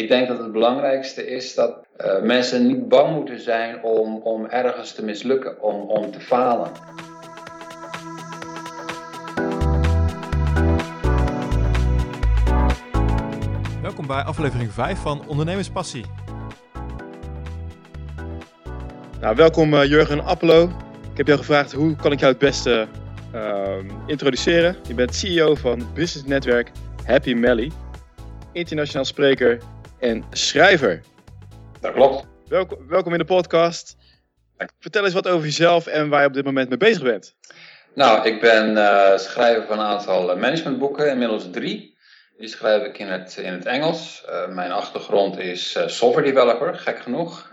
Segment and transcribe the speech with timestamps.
[0.00, 4.46] ik denk dat het belangrijkste is dat uh, mensen niet bang moeten zijn om, om
[4.46, 6.70] ergens te mislukken, om, om te falen.
[13.82, 16.04] Welkom bij aflevering 5 van Ondernemerspassie.
[19.20, 20.62] Nou, welkom uh, Jurgen Appelo.
[21.10, 22.86] Ik heb jou gevraagd hoe kan ik jou het beste
[23.34, 23.76] uh,
[24.06, 24.76] introduceren.
[24.88, 26.70] Je bent CEO van business netwerk
[27.04, 27.70] Happy Melly,
[28.52, 29.58] internationaal spreker
[30.00, 31.00] en schrijver.
[31.80, 32.26] Dat klopt.
[32.48, 33.96] Welkom, welkom in de podcast.
[34.80, 37.34] Vertel eens wat over jezelf en waar je op dit moment mee bezig bent.
[37.94, 41.98] Nou, ik ben uh, schrijver van een aantal managementboeken, inmiddels drie.
[42.38, 44.24] Die schrijf ik in het, in het Engels.
[44.28, 47.48] Uh, mijn achtergrond is uh, software developer, gek genoeg.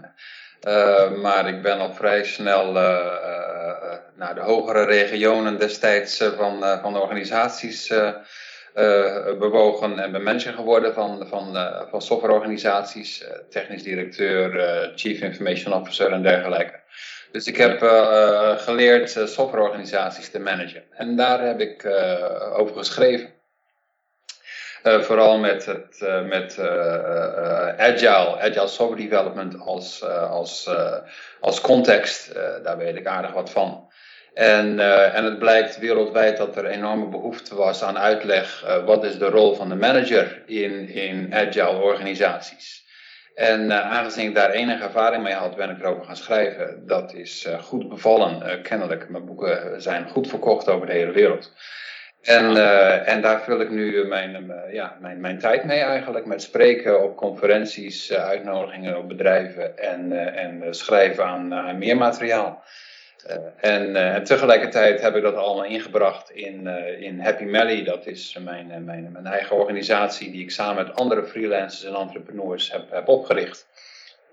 [1.22, 2.72] maar ik ben al vrij snel
[4.16, 7.94] naar de hogere regionen destijds van, van de organisaties
[8.77, 15.22] uh, bewogen en ben manager geworden van, van, uh, van softwareorganisaties, uh, technisch directeur, chief
[15.22, 16.79] information officer en dergelijke.
[17.32, 17.79] Dus ik heb
[18.57, 20.84] geleerd softwareorganisaties te managen.
[20.91, 21.85] En daar heb ik
[22.54, 23.29] over geschreven.
[24.82, 25.99] vooral met, het,
[26.30, 26.59] met
[27.77, 30.70] agile, agile software development als, als,
[31.40, 33.87] als context, daar weet ik aardig wat van.
[34.38, 38.63] En, uh, en het blijkt wereldwijd dat er enorme behoefte was aan uitleg.
[38.66, 42.85] Uh, wat is de rol van de manager in, in agile organisaties?
[43.35, 46.84] En uh, aangezien ik daar enige ervaring mee had, ben ik erover gaan schrijven.
[46.85, 49.10] Dat is goed bevallen, kennelijk.
[49.10, 51.54] Mijn boeken zijn goed verkocht over de hele wereld.
[52.21, 52.58] En,
[53.05, 56.26] en daar vul ik nu mijn, ja, mijn, mijn tijd mee eigenlijk.
[56.26, 62.63] Met spreken op conferenties, uitnodigingen op bedrijven en, en schrijven aan, aan meer materiaal.
[63.26, 67.84] Eh, en, uh, en, tegelijkertijd heb ik dat allemaal ingebracht in, uh, in Happy Melly.
[67.84, 72.72] Dat is mijn, mijn, mijn eigen organisatie die ik samen met andere freelancers en entrepreneurs
[72.72, 73.68] heb, heb opgericht.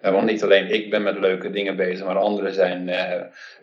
[0.00, 2.90] want niet alleen ik ben met leuke dingen bezig, maar anderen zijn,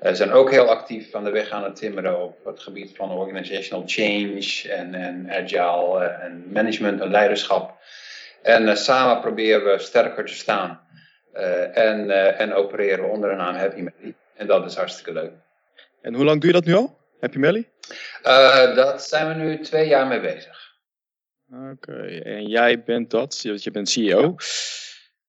[0.02, 3.84] zijn ook heel actief aan de weg aan het timmeren op het gebied van organizational
[3.86, 7.78] change en, en agile en management en leiderschap.
[8.42, 10.80] En samen proberen we sterker te staan.
[11.74, 14.16] en, en opereren onder de naam Happy Melly.
[14.42, 15.32] En dat is hartstikke leuk.
[16.02, 16.98] En hoe lang doe je dat nu al?
[17.20, 17.70] Happy Melly?
[18.24, 20.76] Uh, dat zijn we nu twee jaar mee bezig.
[21.72, 24.36] Oké, en jij bent dat, je bent CEO.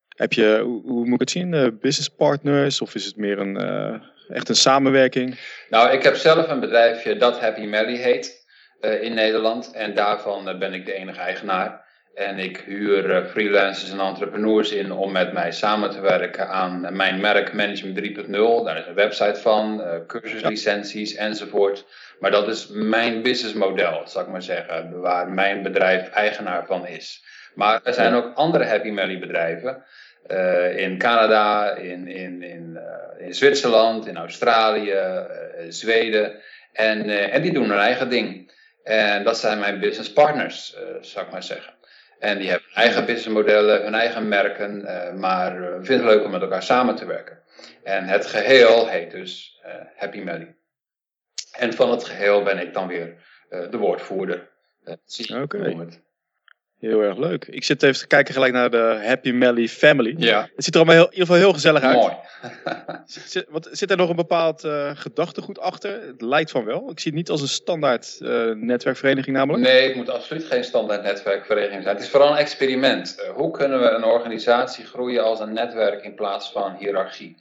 [0.09, 3.39] Heb je, hoe, hoe, moet ik het zien, uh, business partners of is het meer
[3.39, 5.39] een, uh, echt een samenwerking?
[5.69, 8.47] Nou, ik heb zelf een bedrijfje dat Happy Melly heet
[8.81, 11.85] in Nederland en daarvan ben ik de enige eigenaar.
[12.15, 16.97] En ik huur eh, freelancers en entrepreneurs in om met mij samen te werken aan
[16.97, 18.65] mijn merk Management 3.0.
[18.65, 21.85] Daar is een website van, uh, cursuslicenties enzovoort.
[22.19, 27.25] Maar dat is mijn businessmodel, zal ik maar zeggen, waar mijn bedrijf eigenaar van is.
[27.55, 29.85] Maar er zijn ook andere Happy Melly bedrijven.
[30.31, 32.79] Uh, in Canada, in, in, in,
[33.19, 35.21] uh, in Zwitserland, in Australië, uh,
[35.69, 36.41] Zweden.
[36.73, 38.53] En, en die doen hun eigen ding.
[38.85, 41.73] En dat zijn mijn business partners, zal ik maar zeggen.
[42.23, 46.31] En die hebben eigen businessmodellen, hun eigen merken, uh, maar uh, vinden het leuk om
[46.31, 47.43] met elkaar samen te werken.
[47.83, 50.55] En het geheel heet dus uh, Happy Melly.
[51.53, 53.17] En van het geheel ben ik dan weer
[53.49, 54.51] de woordvoerder.
[54.85, 55.43] Oké.
[55.43, 55.89] Okay.
[56.89, 57.47] Heel erg leuk.
[57.47, 60.15] Ik zit even te kijken gelijk naar de Happy Melly Family.
[60.19, 60.49] Ja.
[60.55, 61.97] Het ziet er allemaal heel, in ieder geval heel gezellig uit.
[61.97, 62.15] Mooi.
[63.27, 66.03] zit, wat, zit er nog een bepaald uh, gedachtegoed achter?
[66.07, 66.91] Het lijkt van wel.
[66.91, 69.65] Ik zie het niet als een standaard uh, netwerkvereniging namelijk.
[69.65, 71.95] Nee, het moet absoluut geen standaard netwerkvereniging zijn.
[71.95, 73.17] Het is vooral een experiment.
[73.19, 77.37] Uh, hoe kunnen we een organisatie groeien als een netwerk in plaats van hiërarchie?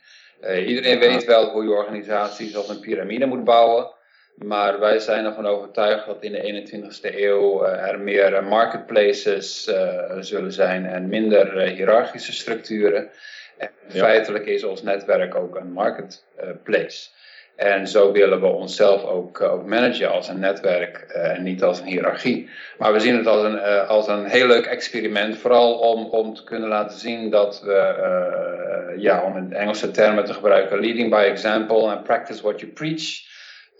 [0.65, 3.89] iedereen weet wel hoe je organisaties als een piramide moet bouwen.
[4.35, 10.17] Maar wij zijn ervan overtuigd dat in de 21ste eeuw uh, er meer marketplaces uh,
[10.19, 13.09] zullen zijn en minder hiërarchische structuren.
[13.57, 17.09] En feitelijk is ons netwerk ook een marketplace.
[17.55, 21.85] En zo willen we onszelf ook, ook managen als een netwerk en niet als een
[21.85, 22.49] hiërarchie.
[22.77, 26.43] Maar we zien het als een, als een heel leuk experiment, vooral om, om te
[26.43, 31.89] kunnen laten zien dat we, ja, om in Engelse termen te gebruiken, leading by example
[31.89, 33.29] and practice what you preach.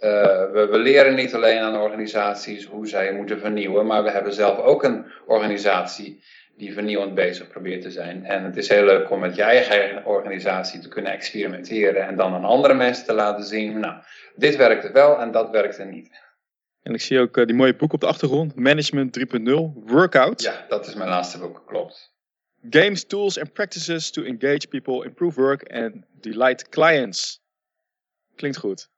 [0.04, 0.12] Uh,
[0.52, 4.58] we, we, leren niet alleen aan organisaties hoe zij moeten vernieuwen, maar we hebben zelf
[4.58, 6.24] ook een organisatie
[6.58, 8.26] die vernieuwend bezig probeert te zijn.
[8.26, 12.34] En het is heel leuk om met je eigen organisatie te kunnen experimenteren en dan
[12.34, 14.02] aan andere mensen te laten zien, nou,
[14.36, 16.10] dit werkte wel en dat werkte niet.
[16.84, 19.26] En ik zie ook uh, die mooie boek op de achtergrond, Management 3.0,
[19.86, 20.42] Workout.
[20.42, 22.14] Ja, dat is mijn laatste boek, klopt.
[22.70, 27.42] Games, tools and practices to engage people, improve work and delight clients.
[28.36, 28.90] Klinkt goed.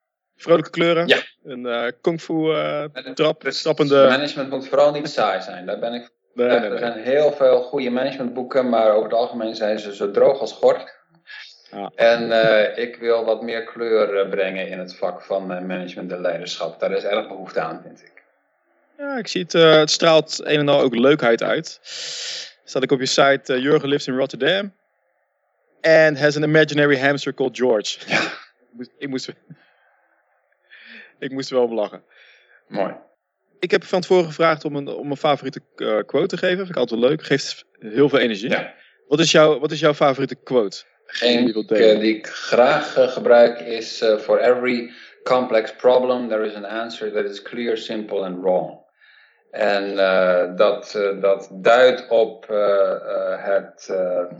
[0.44, 1.07] Vrolijke kleuren.
[1.07, 1.18] Ja.
[1.44, 3.44] Een uh, kung fu uh, trap.
[3.44, 4.06] Dus trappende...
[4.07, 5.66] Management moet vooral niet saai zijn.
[5.66, 9.56] Daar ben ik Nee, nee, er zijn heel veel goede managementboeken, maar over het algemeen
[9.56, 11.01] zijn ze zo droog als gort.
[11.72, 11.92] Ja.
[11.95, 16.80] En uh, ik wil wat meer kleur brengen in het vak van management en leiderschap.
[16.80, 18.24] Daar is erg behoefte aan, vind ik.
[18.98, 21.80] Ja, ik zie het, uh, het straalt een en al ook leukheid uit.
[22.63, 24.74] Staat ik op je site, uh, Jurgen lives in Rotterdam.
[25.81, 28.00] And has an imaginary hamster called George.
[28.07, 28.22] Ja.
[28.72, 29.30] ik, moest, ik, moest,
[31.24, 32.04] ik moest er wel om lachen.
[32.68, 32.96] Mooi.
[33.60, 36.58] Ik heb van tevoren gevraagd om een, om een favoriete uh, quote te geven.
[36.58, 37.24] Vind ik altijd wel leuk.
[37.24, 38.50] Geeft heel veel energie.
[38.50, 38.74] Ja.
[39.08, 40.84] Wat, is jouw, wat is jouw favoriete quote?
[41.06, 41.66] Geen die,
[42.00, 44.92] die ik graag gebruik is: For every
[45.24, 48.81] complex problem, there is an answer that is clear, simple and wrong.
[49.52, 49.96] En
[50.56, 50.92] dat,
[51.22, 52.48] dat duidt op
[53.38, 53.94] het,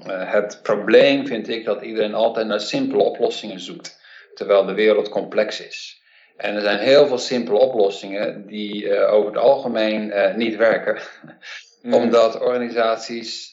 [0.07, 4.00] het probleem, vind ik, dat iedereen altijd naar simpele oplossingen zoekt,
[4.33, 6.02] terwijl de wereld complex is.
[6.38, 10.97] En er zijn heel veel simpele oplossingen die over het algemeen niet werken,
[11.81, 11.94] mm.
[11.94, 13.51] omdat organisaties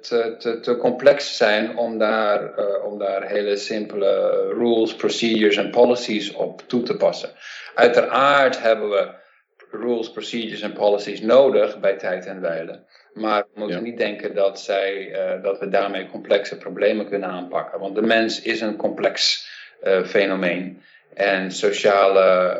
[0.00, 6.32] te, te, te, complex zijn om daar, om daar hele simpele rules, procedures en policies
[6.32, 7.30] op toe te passen.
[7.74, 9.08] Uiteraard hebben we
[9.70, 12.84] rules, procedures en policies nodig bij tijd en wijle.
[13.12, 15.10] Maar we moeten niet denken dat, zij,
[15.42, 17.80] dat we daarmee complexe problemen kunnen aanpakken.
[17.80, 19.46] Want de mens is een complex
[20.04, 20.82] fenomeen.
[21.14, 22.56] En sociale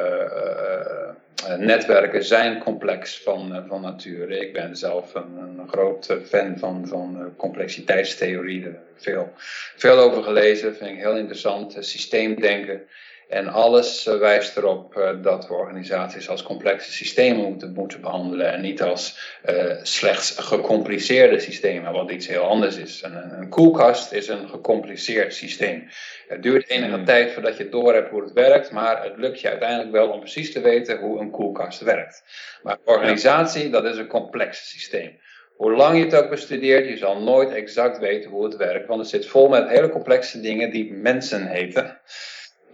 [1.48, 4.38] uh, netwerken zijn complex van, van nature.
[4.38, 8.64] Ik ben zelf een, een groot fan van, van complexiteitstheorie.
[8.64, 9.32] Er veel,
[9.76, 11.76] veel over gelezen, vind ik heel interessant.
[11.80, 12.82] Systeemdenken.
[13.28, 18.52] En alles eh, wijst erop uh, dat we organisaties als complexe systemen moeten, moeten behandelen
[18.52, 23.02] en niet als uh, slechts gecompliceerde systemen, wat iets heel anders is.
[23.02, 25.88] Een, een koelkast is een gecompliceerd systeem.
[26.28, 27.04] Het duurt enige hmm.
[27.04, 30.20] tijd voordat je door hebt hoe het werkt, maar het lukt je uiteindelijk wel om
[30.20, 32.22] precies te weten hoe een koelkast werkt.
[32.62, 35.18] Maar organisatie, dat is een complex systeem.
[35.56, 39.00] Hoe lang je het ook bestudeert, je zal nooit exact weten hoe het werkt, want
[39.00, 42.00] het zit vol met hele complexe dingen die mensen heten.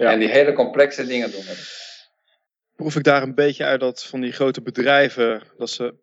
[0.00, 0.10] Ja.
[0.10, 1.44] En die hele complexe dingen doen.
[2.76, 5.94] Proef ik daar een beetje uit dat van die grote bedrijven, dat ze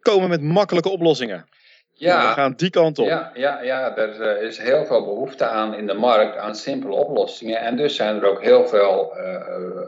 [0.00, 1.48] komen met makkelijke oplossingen.
[1.92, 2.28] Ja.
[2.28, 3.06] We gaan die kant op.
[3.06, 6.94] Ja, ja, ja, er eh, is heel veel behoefte aan in de markt aan simpele
[6.94, 7.60] oplossingen.
[7.60, 9.86] En dus zijn er ook heel veel uh,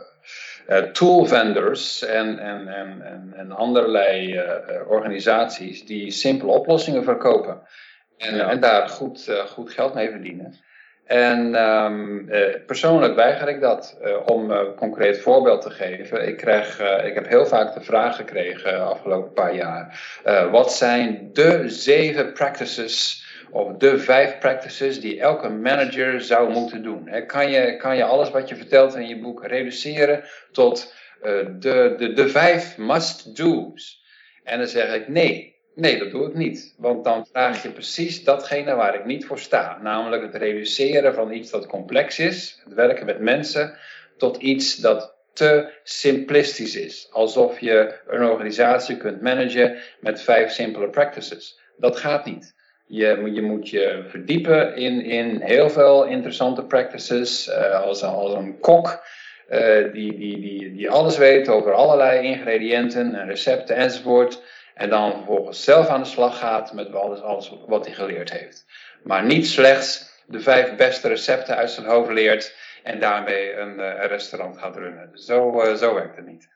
[0.69, 4.43] uh, tool vendors en, en, en, en, en allerlei
[4.87, 7.63] organisaties die simpele oplossingen verkopen.
[8.17, 10.59] En, en daar goed, goed geld mee verdienen.
[11.05, 12.31] En um,
[12.67, 13.99] persoonlijk weiger ik dat.
[14.05, 16.29] Uh, om een concreet voorbeeld te geven.
[16.29, 20.01] Ik, krijg, ik heb heel vaak de vraag gekregen de afgelopen paar jaar.
[20.51, 27.27] wat zijn de zeven practices of de vijf practices die elke manager zou moeten doen?
[27.27, 30.95] Kan, je, kan je alles wat je vertelt in je boek reduceren tot
[31.59, 34.03] de, de, de vijf must-do's?
[34.45, 35.54] En dan zeg ik nee.
[35.75, 36.75] Nee, dat doe ik niet.
[36.77, 39.79] Want dan vraag je precies datgene waar ik niet voor sta.
[39.83, 43.77] Namelijk het reduceren van iets dat complex is, het werken met mensen,
[44.17, 47.09] tot iets dat te simplistisch is.
[47.13, 51.61] Alsof je een organisatie kunt managen met vijf simpele practices.
[51.77, 52.55] Dat gaat niet.
[52.87, 57.49] Je, je moet je verdiepen in, in heel veel interessante practices.
[57.49, 59.03] Uh, als, als een kok
[59.51, 64.43] uh, die, die, die, die alles weet over allerlei ingrediënten en recepten enzovoort.
[64.75, 68.67] En dan vervolgens zelf aan de slag gaat met alles, alles wat hij geleerd heeft.
[69.03, 74.07] Maar niet slechts de vijf beste recepten uit zijn hoofd leert en daarmee een, eh,
[74.07, 75.11] restaurant gaat runnen.
[75.15, 76.49] Zo, uh, zo werkt het niet.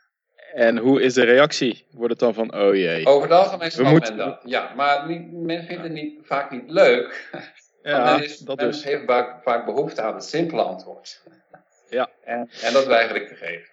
[0.52, 1.86] En hoe is de reactie?
[1.90, 3.06] Wordt het dan van, oh jee.
[3.06, 4.16] Over het algemeen snapt moeten...
[4.16, 4.40] men dat.
[4.44, 7.30] Ja, maar men vindt het niet, vaak niet leuk.
[7.82, 8.84] Ja, men, is, dat men dus.
[8.84, 11.22] heeft vaak, vaak behoefte aan het simpele antwoord.
[11.88, 12.10] Ja.
[12.24, 13.68] En, en dat weiger ik te geven.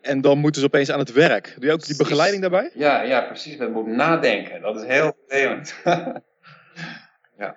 [0.00, 1.54] En dan moeten ze opeens aan het werk.
[1.56, 2.70] Doe je ook die begeleiding daarbij?
[2.74, 3.56] Ja, ja precies.
[3.56, 4.60] Men moet nadenken.
[4.60, 5.74] Dat is heel vervelend.
[7.38, 7.56] ja.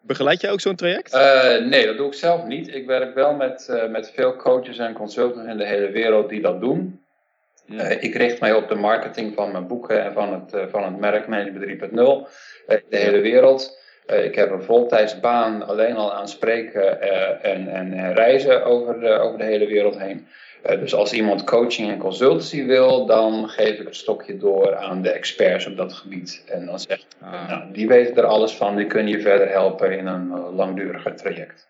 [0.00, 1.14] Begeleid jij ook zo'n traject?
[1.14, 2.74] Uh, nee, dat doe ik zelf niet.
[2.74, 6.42] Ik werk wel met, uh, met veel coaches en consultants in de hele wereld die
[6.42, 7.02] dat doen.
[7.66, 10.98] Uh, ik richt mij op de marketing van mijn boeken en van het, van het
[10.98, 11.96] merk Management 3.0
[12.66, 13.78] in de hele wereld.
[14.06, 17.00] ik heb een voltijdsbaan alleen al aan spreken
[17.42, 20.26] en, en reizen over de, over de hele wereld heen.
[20.64, 25.02] Eh, dus als iemand coaching en consultancy wil, dan geef ik het stokje door aan
[25.02, 26.44] de experts op dat gebied.
[26.46, 27.48] En dan zeg ik, ah.
[27.48, 31.16] nou, die weten er alles van, die kunnen je verder helpen in een uh, langduriger
[31.16, 31.66] traject.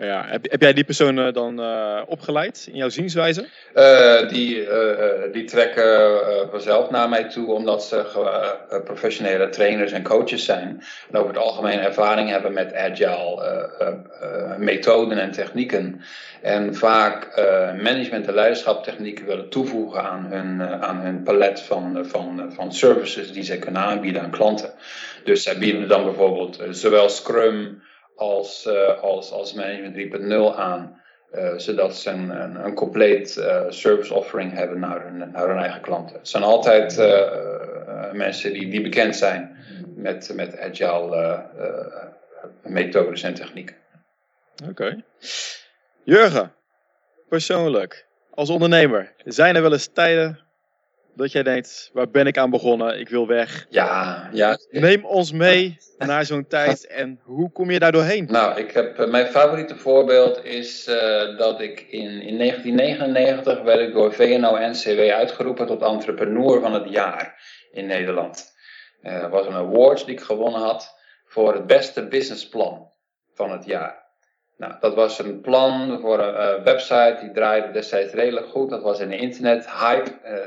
[0.00, 3.46] Ja, heb, heb jij die personen dan uh, opgeleid in jouw zienswijze?
[3.74, 8.04] Uh, die, uh, die trekken vanzelf naar mij toe omdat ze
[8.84, 10.82] professionele trainers en coaches zijn.
[11.10, 16.00] En over het algemeen ervaring hebben met agile methoden en technieken.
[16.42, 17.36] En vaak
[17.82, 23.42] management- en leiderschaptechnieken willen toevoegen aan hun, aan hun palet van, van, van services die
[23.42, 24.70] ze kunnen aanbieden aan klanten.
[25.24, 27.82] Dus zij bieden dan bijvoorbeeld zowel Scrum
[28.18, 31.02] als, uh, als, als Management 3.0 aan.
[31.34, 35.80] Uh, zodat ze een, een, compleet uh, service offering hebben naar hun, naar hun eigen
[35.80, 36.16] klanten.
[36.16, 36.96] Het zijn altijd
[38.12, 39.56] mensen die, die bekend zijn
[39.94, 41.44] met, met agile
[42.62, 43.76] methodes en technieken.
[44.68, 45.02] Oké.
[46.02, 46.52] Jurgen,
[47.28, 50.47] persoonlijk, als ondernemer, zijn er wel eens tijden
[51.18, 53.00] dat jij denkt, waar ben ik aan begonnen?
[53.00, 53.66] Ik wil weg.
[53.68, 54.58] Ja, ja.
[54.70, 58.26] Neem ons mee naar zo'n tijd en hoe kom je daar doorheen?
[58.30, 63.92] Nou, ik heb, mijn favoriete voorbeeld is uh, dat ik in, in 1999 werd ik
[63.92, 68.56] door VNO-NCW uitgeroepen tot entrepreneur van het jaar in Nederland.
[69.02, 70.96] Uh, er was een award die ik gewonnen had
[71.26, 72.90] voor het beste businessplan
[73.34, 74.07] van het jaar.
[74.58, 78.70] Nou, dat was een plan voor een uh, website die draaide destijds redelijk goed.
[78.70, 80.42] Dat was in de internet hype, uh, uh,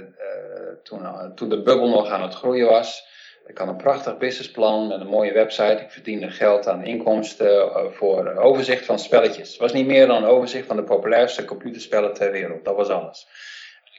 [0.84, 3.10] toen, toen de bubbel nog aan het groeien was.
[3.48, 5.82] Ik had een prachtig businessplan met een mooie website.
[5.84, 9.50] Ik verdiende geld aan inkomsten voor overzicht van spelletjes.
[9.50, 12.66] Het was niet meer dan een overzicht van de populairste computerspellen ter wereld.
[12.66, 13.28] Dat was alles.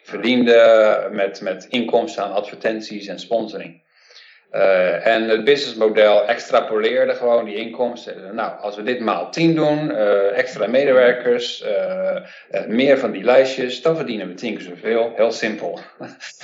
[0.02, 3.82] Ik verdiende met, met inkomsten aan advertenties en sponsoring.
[4.52, 8.34] Uh, en het businessmodel extrapoleerde gewoon die inkomsten.
[8.34, 13.82] Nou, als we dit maal 10 doen, uh, extra medewerkers, uh, meer van die lijstjes,
[13.82, 15.12] dan verdienen we tien keer zoveel.
[15.16, 15.80] Heel simpel.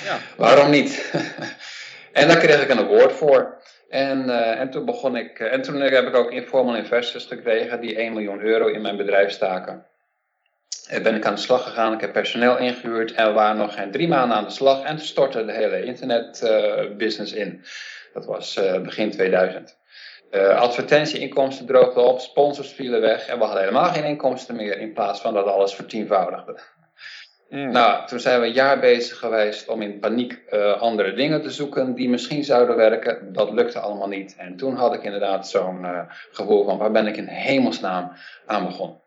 [0.05, 0.19] Ja.
[0.45, 1.13] Waarom niet?
[2.13, 3.63] en daar kreeg ik een award voor.
[3.89, 8.13] En, en toen begon ik, en toen heb ik ook informal investors gekregen die 1
[8.13, 9.87] miljoen euro in mijn bedrijf staken.
[10.89, 13.75] En ben ik aan de slag gegaan, ik heb personeel ingehuurd en we waren nog
[13.75, 17.65] geen drie maanden aan de slag en stortte de hele internetbusiness in.
[18.13, 19.79] Dat was uh, begin 2000.
[20.31, 24.93] Uh, advertentieinkomsten droogden op, sponsors vielen weg en we hadden helemaal geen inkomsten meer in
[24.93, 26.61] plaats van dat alles vertienvoudigde.
[27.49, 27.71] Mm.
[27.71, 31.51] Nou, toen zijn we een jaar bezig geweest om in paniek uh, andere dingen te
[31.51, 33.33] zoeken die misschien zouden werken.
[33.33, 34.35] Dat lukte allemaal niet.
[34.39, 36.01] En toen had ik inderdaad zo'n uh,
[36.31, 38.13] gevoel van waar ben ik in hemelsnaam
[38.47, 39.01] aan begonnen.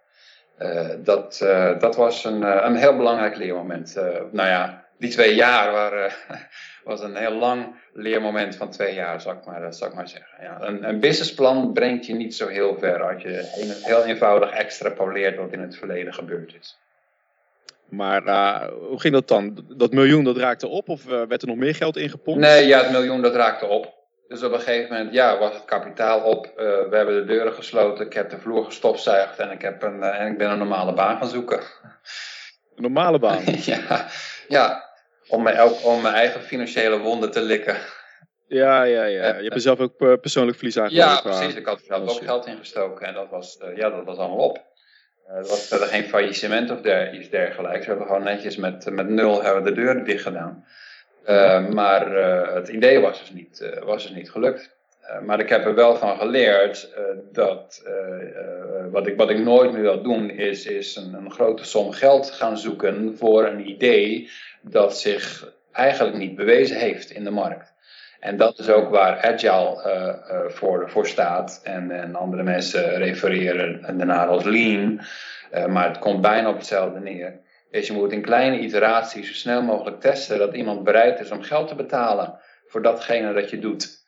[0.59, 1.37] Uh, dat,
[1.79, 3.95] dat was een, een heel belangrijk leermoment.
[4.31, 6.11] nou ja, die twee jaar waren,
[6.83, 10.43] was een heel lang leermoment van twee jaar, zal ik maar, zal ik maar zeggen.
[10.43, 13.49] Ja, een, een businessplan brengt je niet zo heel ver als je
[13.83, 16.77] heel eenvoudig extrapoleert wat in het verleden gebeurd is.
[17.89, 19.65] Maar uh, hoe ging dat dan?
[19.67, 22.39] Dat miljoen dat raakte op of uh, werd er nog meer geld ingepompt?
[22.39, 23.93] Nee, ja, het miljoen dat raakte op.
[24.27, 26.45] Dus op een gegeven moment ja, was het kapitaal op.
[26.45, 30.03] Uh, we hebben de deuren gesloten, ik heb de vloer gestofzuigd en ik, heb een,
[30.03, 31.59] en ik ben een normale baan gaan zoeken.
[32.75, 33.41] Een normale baan?
[33.71, 34.07] ja,
[34.47, 34.90] ja,
[35.31, 37.77] om mijn, om mijn eigen financiële wonden te likken.
[38.47, 39.35] Ja, ja, ja.
[39.35, 41.05] Je hebt er zelf ook eh, persoonlijk verlies aangekomen.
[41.05, 41.55] Ja, precies.
[41.55, 44.17] Ik had er zelf ook geld in gestoken en dat was, uh, ja, dat was
[44.17, 44.57] allemaal op.
[45.27, 47.79] Uh, er was verder geen faillissement of der, iets dergelijks.
[47.79, 50.65] We hebben gewoon netjes met, met nul hebben de deuren dicht gedaan.
[51.27, 52.11] Uh, maar
[52.53, 54.75] het idee was dus niet, was dus niet gelukt.
[55.25, 56.89] maar ik heb er wel van geleerd
[57.31, 57.83] dat
[58.91, 62.31] wat, ik, wat ik nooit meer wil doen, is, is een, een grote som geld
[62.31, 64.29] gaan zoeken voor een idee
[64.61, 67.73] dat zich eigenlijk niet bewezen heeft in de markt.
[68.19, 71.61] En dat is ook waar Agile uh, uh, voor, voor staat.
[71.63, 75.01] En, en andere mensen refereren daarna als Lean.
[75.53, 77.39] Uh, maar het komt bijna op hetzelfde neer.
[77.71, 81.41] Dus je moet in kleine iteraties zo snel mogelijk testen dat iemand bereid is om
[81.41, 83.99] geld te betalen voor datgene dat je doet.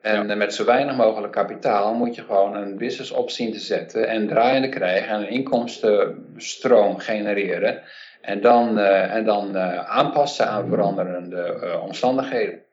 [0.00, 0.34] En ja.
[0.34, 4.28] met zo weinig mogelijk kapitaal moet je gewoon een business op zien te zetten en
[4.28, 7.82] draaiende krijgen en een inkomstenstroom genereren.
[8.20, 12.64] En dan, uh, en dan uh, aanpassen aan veranderende uh, omstandigheden.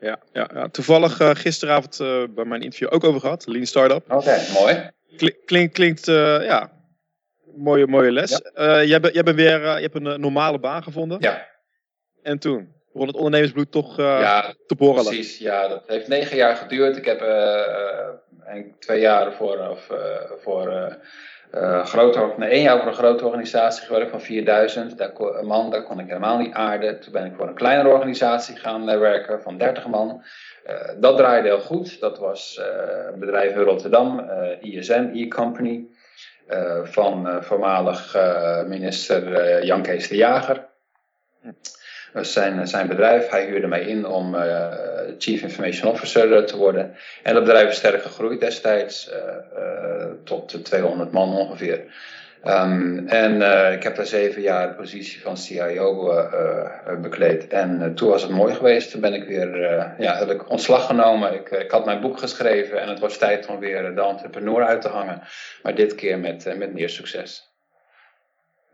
[0.00, 0.68] Ja, ja, ja.
[0.68, 1.98] toevallig gisteravond
[2.34, 4.02] bij mijn interview ook over gehad, Lean Startup.
[4.04, 4.90] Oké, okay, mooi.
[5.44, 6.70] Klink, klinkt, ja,
[7.56, 8.42] mooie, mooie les.
[8.54, 8.82] Ja.
[8.82, 11.16] jij, ben, jij bent weer, je hebt een normale baan gevonden.
[11.20, 11.46] Ja.
[12.22, 12.74] En toen?
[12.92, 15.12] begon het ondernemersbloed toch ja, te borrelen.
[15.12, 15.68] Precies, ja.
[15.68, 16.96] Dat heeft negen jaar geduurd.
[16.96, 19.86] Ik heb uh, twee jaar voor, of,
[20.42, 20.96] voor
[21.54, 25.70] uh, grote, één jaar voor een grote organisatie gewerkt van 4000 daar kon, man.
[25.70, 27.00] Daar kon ik helemaal niet aarden.
[27.00, 30.24] Toen ben ik voor een kleinere organisatie gaan uh, werken van 30 man.
[30.66, 32.00] Uh, dat draaide heel goed.
[32.00, 32.60] Dat was
[33.12, 34.30] een bedrijf in Rotterdam,
[34.60, 35.86] ISN, E-Company.
[36.82, 38.16] van voormalig
[38.66, 40.68] minister Jan Kees de Jager.
[42.14, 43.28] Zijn, zijn bedrijf.
[43.28, 44.36] Hij huurde mij in om
[45.18, 46.94] Chief Information Officer te worden.
[47.22, 49.10] En dat bedrijf is sterk gegroeid destijds.
[50.24, 51.84] tot 200 man ongeveer.
[52.44, 53.34] Um, en
[53.72, 56.14] ik heb daar zeven jaar de positie van CIO
[57.02, 57.48] bekleed.
[57.48, 58.90] En toen was het mooi geweest.
[58.90, 59.58] Toen ben ik weer,
[59.98, 61.34] ja, heb ik ontslag genomen.
[61.34, 64.82] Ik, ik, had mijn boek geschreven en het was tijd om weer de entrepreneur uit
[64.82, 65.22] te hangen.
[65.62, 67.49] Maar dit keer met, met meer succes.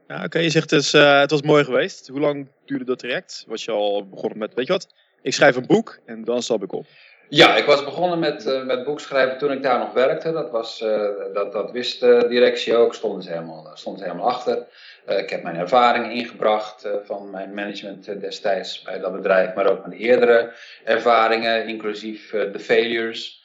[0.09, 2.09] Ja, Oké, je zegt dus, het was mooi geweest.
[2.09, 3.45] Hoe lang duurde dat traject?
[3.47, 4.89] Was je al begonnen met, weet je wat,
[5.23, 6.87] ik schrijf een boek en dan stap ik op.
[7.29, 10.33] Ja, ik was begonnen met, uh, met boekschrijven toen ik daar nog werkte.
[10.33, 14.31] Dat, was, uh, dat, dat wist de directie ook, stonden ze helemaal, stonden ze helemaal
[14.31, 14.67] achter.
[15.07, 20.01] Ik heb mijn ervaringen ingebracht van mijn management destijds bij dat bedrijf, maar ook mijn
[20.01, 20.53] eerdere
[20.85, 23.36] ervaringen, inclusief de failures.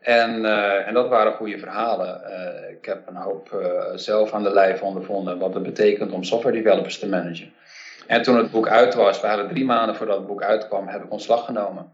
[0.00, 0.44] En,
[0.86, 2.20] en dat waren goede verhalen.
[2.70, 3.62] ik heb een hoop
[3.94, 7.52] zelf aan de lijf ondervonden wat het betekent om software developers te managen.
[8.06, 11.12] En toen het boek uit was, waren drie maanden voordat het boek uitkwam, heb ik
[11.12, 11.92] ontslag genomen.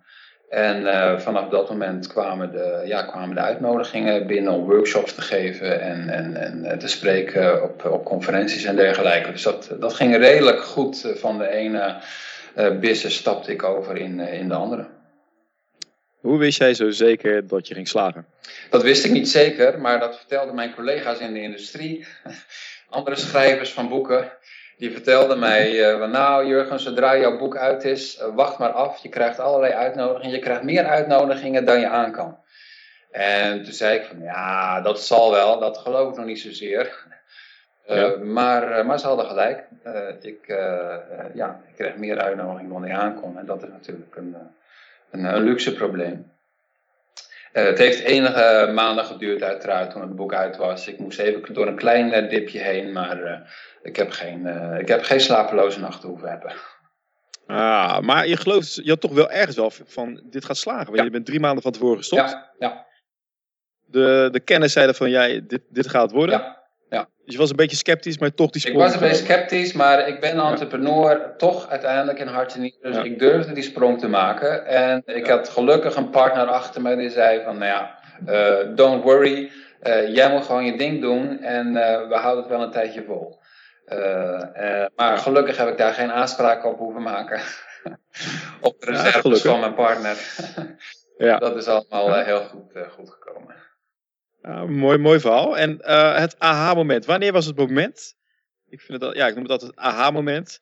[0.48, 0.86] En
[1.20, 6.08] vanaf dat moment kwamen de, ja, kwamen de uitnodigingen binnen om workshops te geven en,
[6.08, 9.32] en, en eh, te spreken op, op conferenties en dergelijke.
[9.32, 11.04] Dus dat, dat ging redelijk goed.
[11.04, 11.96] Eh, van de ene
[12.80, 14.86] business stapte ik over in, in de andere.
[16.26, 18.26] Hoe wist jij zo zeker dat je ging slagen?
[18.70, 22.06] Dat wist ik niet zeker, maar dat vertelden mijn collega's in de industrie,
[22.88, 24.32] andere schrijvers van boeken
[24.76, 29.02] die vertelde mij, uh, nou Jurgen, zodra jouw boek uit is, uh, wacht maar af.
[29.02, 30.34] Je krijgt allerlei uitnodigingen.
[30.34, 32.38] Je krijgt meer uitnodigingen dan je aan kan.
[33.10, 35.58] En toen zei ik van, ja, dat zal wel.
[35.58, 37.06] Dat geloof ik nog niet zozeer.
[37.90, 38.16] Uh, ja.
[38.16, 39.64] maar, maar ze hadden gelijk.
[40.20, 40.46] ik,
[41.34, 43.38] ja, ik kreeg meer uitnodigingen dan ik aankon.
[43.38, 44.36] En dat is natuurlijk een,
[45.18, 46.32] een, een luxe probleem.
[47.52, 50.88] het heeft enige maanden geduurd uiteraard toen het boek uit was.
[50.88, 53.42] Ik moest even door een klein dipje heen, maar
[53.82, 56.52] ik heb geen, uh, ik heb geen slapeloze nachten hoeven hebben.
[57.46, 60.92] Ah, maar je gelooft, je had toch wel ergens wel van dit gaat slagen.
[60.92, 62.30] Want je bent drie maanden van tevoren gestopt.
[62.30, 62.86] Ja, ja.
[63.84, 66.38] De, de kennis zeiden van jij, dit, dit gaat worden.
[66.38, 67.08] Ja, ja.
[67.24, 68.78] Dus je was een beetje sceptisch, maar toch die sprong.
[68.78, 71.34] Ik was een beetje sceptisch, maar ik ben entrepreneur ja.
[71.36, 72.82] toch uiteindelijk in hart en nieren.
[72.82, 73.02] Dus ja.
[73.02, 74.66] ik durfde die sprong te maken.
[74.66, 79.02] En ik had gelukkig een partner achter me die zei van, nou ja, uh, don't
[79.02, 79.50] worry.
[79.82, 83.04] Uh, jij moet gewoon je ding doen en uh, we houden het wel een tijdje
[83.04, 83.38] vol.
[84.96, 87.40] Maar gelukkig heb ik daar geen aanspraak op hoeven maken.
[88.60, 90.16] op de reserves van mijn partner.
[91.16, 91.38] ja.
[91.46, 93.54] Dat is allemaal heel goed, goed gekomen.
[94.46, 95.58] Ja, mooi, mooi verhaal.
[95.58, 95.78] En
[96.22, 97.04] het aha-moment.
[97.04, 98.14] Wanneer was het moment?
[98.68, 100.60] Ik, vind ja, ik noem het altijd het aha-moment.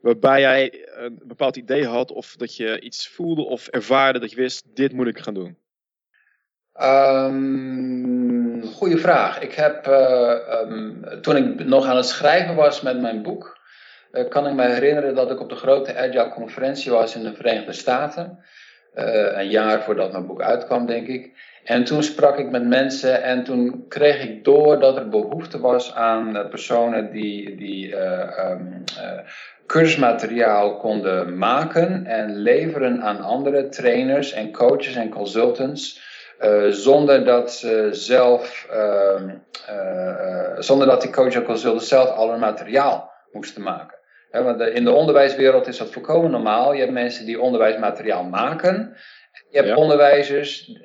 [0.00, 4.36] Waarbij jij een bepaald idee had of dat je iets voelde of ervaarde dat je
[4.36, 5.58] wist, dit moet ik gaan doen.
[6.80, 9.40] Um, goeie vraag.
[9.40, 13.58] Ik heb, uh, um, toen ik nog aan het schrijven was met mijn boek,
[14.12, 17.34] uh, kan ik me herinneren dat ik op de grote Agile conferentie was in de
[17.34, 18.44] Verenigde Staten.
[18.94, 21.30] Uh, een jaar voordat mijn boek uitkwam, denk ik.
[21.64, 25.94] En toen sprak ik met mensen en toen kreeg ik door dat er behoefte was
[25.94, 28.84] aan personen die, die um,
[29.66, 36.08] cursusmateriaal konden maken en leveren aan andere trainers en coaches en consultants.
[36.70, 39.22] Zonder dat ze zelf, uh,
[40.58, 43.99] zonder dat die coach en consultant zelf al hun materiaal moesten maken.
[44.30, 46.72] Want in de onderwijswereld is dat volkomen normaal.
[46.72, 48.96] Je hebt mensen die onderwijsmateriaal maken.
[49.50, 49.76] Je hebt ja.
[49.76, 50.80] onderwijzers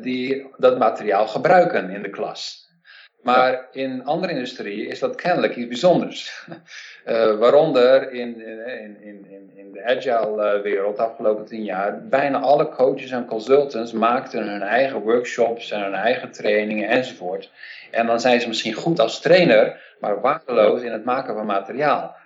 [0.00, 2.70] die dat materiaal gebruiken in de klas.
[3.22, 3.66] Maar ja.
[3.72, 6.46] in andere industrieën is dat kennelijk iets bijzonders.
[7.06, 12.38] Uh, waaronder in, in, in, in, in de agile wereld de afgelopen tien jaar, bijna
[12.38, 17.50] alle coaches en consultants maakten hun eigen workshops en hun eigen trainingen enzovoort.
[17.90, 22.16] En dan zijn ze misschien goed als trainer, maar waardeloos in het maken van materiaal.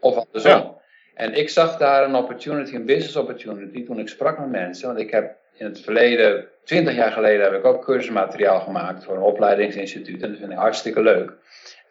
[0.00, 0.52] Of andersom.
[0.52, 0.78] Ja.
[1.14, 4.86] En ik zag daar een opportunity, een business opportunity, toen ik sprak met mensen.
[4.86, 9.16] Want ik heb in het verleden, twintig jaar geleden, heb ik ook cursusmateriaal gemaakt voor
[9.16, 10.22] een opleidingsinstituut.
[10.22, 11.32] En dat vind ik hartstikke leuk.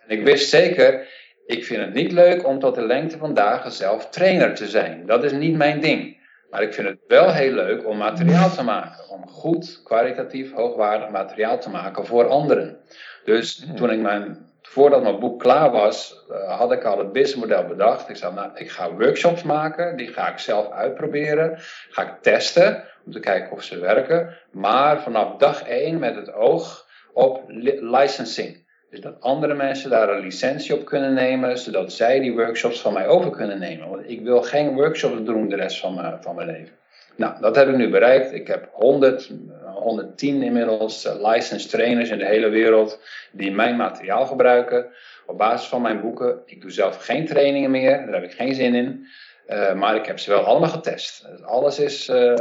[0.08, 1.08] En ik wist zeker,
[1.46, 5.06] ik vind het niet leuk om tot de lengte van dagen zelf trainer te zijn.
[5.06, 6.18] Dat is niet mijn ding.
[6.50, 9.10] Maar ik vind het wel heel leuk om materiaal te maken.
[9.10, 12.78] Om goed, kwalitatief, hoogwaardig materiaal te maken voor anderen.
[13.24, 17.66] Dus toen ik mijn voordat mijn boek klaar was, uh, had ik al het businessmodel
[17.66, 18.10] bedacht.
[18.10, 21.54] Ik zei, nou, ik ga workshops maken, die ga ik zelf uitproberen,
[21.90, 24.38] ga ik testen om te kijken of ze werken.
[24.52, 27.44] Maar vanaf dag 1 met het oog op
[27.80, 28.68] licensing.
[28.90, 32.94] Dus dat andere mensen daar een licentie op kunnen nemen, zodat zij die workshops van
[32.94, 33.90] mij over kunnen nemen.
[33.90, 36.74] Want ik wil geen workshops doen de rest van mijn, van mijn leven.
[37.16, 38.34] Nou, dat heb ik nu bereikt.
[38.34, 39.32] Ik heb 100,
[39.80, 43.00] 110 inmiddels uh, licensed trainers in de hele wereld
[43.32, 44.92] die mijn materiaal gebruiken
[45.26, 46.42] op basis van mijn boeken.
[46.46, 49.08] Ik doe zelf geen trainingen meer, daar heb ik geen zin in.
[49.48, 51.28] Uh, maar ik heb ze wel allemaal getest.
[51.30, 52.34] Dus alles is uh,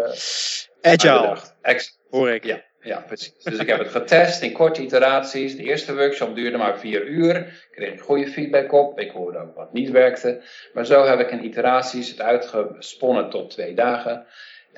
[0.81, 1.37] agile.
[1.63, 2.45] Ex hoor ik.
[2.45, 3.43] Ja, Ja, precies.
[3.43, 5.57] Dus ik heb het getest in korte iteraties.
[5.57, 7.37] De eerste workshop duurde maar vier uur.
[7.37, 9.01] Ik kreeg goede feedback op.
[9.01, 10.43] Ik hoorde ook wat niet werkte.
[10.73, 14.27] Maar zo heb ik in iteraties het uitgesponnen tot twee dagen.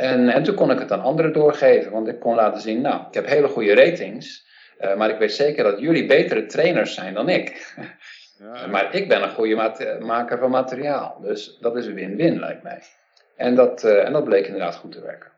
[0.00, 1.92] En, en toen kon ik het aan anderen doorgeven.
[1.92, 4.48] Want ik kon laten zien, nou, ik heb hele goede ratings.
[4.80, 7.74] Uh, maar ik weet zeker dat jullie betere trainers zijn dan ik.
[8.38, 8.66] Ja.
[8.74, 11.18] maar ik ben een goede maker van materiaal.
[11.22, 12.82] Dus dat is een win-win, lijkt mij.
[13.36, 15.30] En dat, uh, en dat bleek inderdaad goed te werken.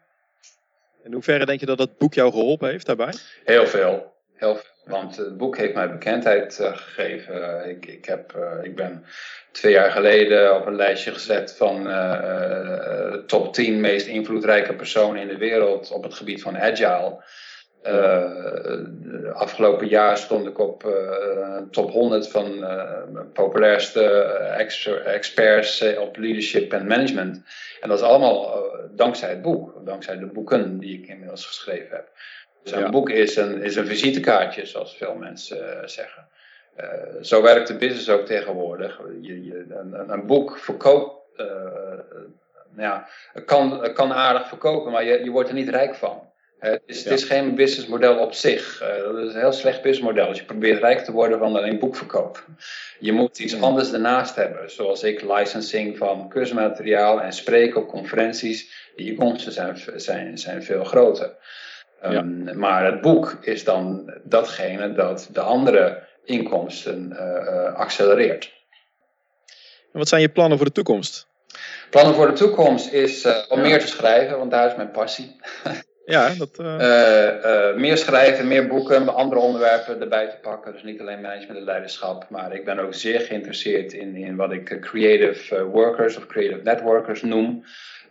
[1.04, 3.14] In hoeverre denk je dat dat boek jou geholpen heeft daarbij?
[3.44, 4.12] Heel veel.
[4.34, 4.71] Heel veel.
[4.84, 7.68] Want het boek heeft mij bekendheid uh, gegeven.
[7.68, 9.04] Ik, ik, heb, uh, ik ben
[9.52, 15.28] twee jaar geleden op een lijstje gezet van uh, top 10 meest invloedrijke personen in
[15.28, 17.24] de wereld op het gebied van agile.
[19.32, 20.86] afgelopen jaar stond ik op
[21.70, 22.66] top 100 van
[23.32, 24.04] populairste
[25.04, 27.42] experts op leadership en management.
[27.80, 32.08] En dat is allemaal dankzij het boek, dankzij de boeken die ik inmiddels geschreven heb.
[32.62, 36.28] Dus een boek is een, is een visitekaartje, zoals veel mensen uh, zeggen.
[36.80, 36.86] Uh,
[37.22, 39.00] zo werkt de business ook tegenwoordig.
[39.20, 41.46] Je, je, een, een, boek verkoopt, uh,
[42.76, 43.08] ja,
[43.44, 46.30] kan, kan aardig verkopen, maar je, je wordt er niet rijk van.
[46.58, 47.10] Het is, ja.
[47.10, 48.78] het is geen businessmodel op zich.
[49.04, 50.26] dat is een heel slecht businessmodel.
[50.26, 52.44] Als je probeert rijk te worden van alleen boekverkoop.
[52.98, 54.70] Je moet iets anders ernaast hebben.
[54.70, 58.90] Zoals ik, licensing van kursmateriaal en spreken op conferenties.
[58.96, 61.36] Die inkomsten zijn, zijn, zijn veel groter.
[62.04, 68.52] Um, Maar het boek is dan datgene dat de andere inkomsten uh, accelereert.
[69.92, 71.26] En wat zijn je plannen voor de toekomst?
[71.90, 75.36] Plannen voor de toekomst is uh, om meer te schrijven, want daar is mijn passie.
[76.04, 76.58] Ja, dat.
[77.76, 80.72] meer schrijven, meer boeken, andere onderwerpen erbij te pakken.
[80.72, 84.52] Dus niet alleen management en leiderschap, maar ik ben ook zeer geïnteresseerd in, in wat
[84.52, 87.64] ik creative workers of creative networkers noem.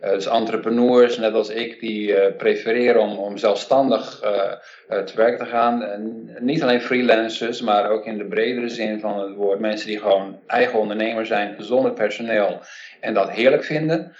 [0.04, 5.38] Uh, dus entrepreneurs, net als ik, die uh, prefereren om, om zelfstandig uh, te werk
[5.38, 5.82] te gaan.
[5.82, 9.58] En niet alleen freelancers, maar ook in de bredere zin van het woord.
[9.58, 12.60] Mensen die gewoon eigen ondernemer zijn, zonder personeel
[13.00, 14.12] en dat heerlijk vinden.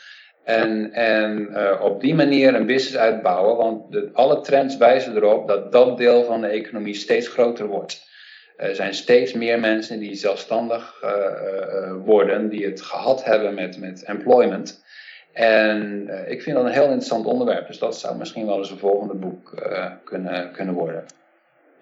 [0.45, 1.49] En, en
[1.81, 6.25] op die manier een business uitbouwen, want de, alle trends wijzen erop dat dat deel
[6.25, 8.11] van de economie steeds groter wordt.
[8.57, 11.05] Er zijn steeds meer mensen die zelfstandig
[12.05, 14.83] worden, die het gehad hebben met, met employment.
[15.33, 18.71] En uh, ik vind dat een heel interessant onderwerp, dus dat zou misschien wel eens
[18.71, 21.05] een volgende boek uh, kunnen, kunnen worden.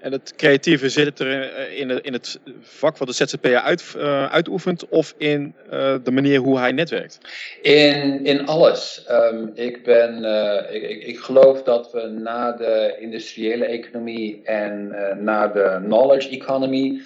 [0.00, 4.32] En het creatieve zit er eh, in, in het vak wat de ZZP'er uit, uh,
[4.32, 7.18] uitoefent of in uh, de manier hoe hij netwerkt?
[7.62, 9.06] In, in alles.
[9.10, 10.24] Um, ik, ben,
[10.72, 17.00] ik, ik, ik, geloof dat we na de industriële economie en na de knowledge economy